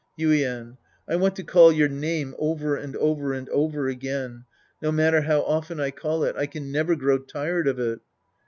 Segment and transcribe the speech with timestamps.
[0.17, 0.77] Yuien.
[1.07, 4.45] I want to call your name over and over and over again.
[4.81, 7.99] No matter how often I call it, I can never grow tired of it.